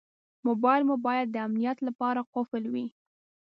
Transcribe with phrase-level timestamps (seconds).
[0.47, 2.87] موبایل مو باید د امنیت لپاره قلف وي.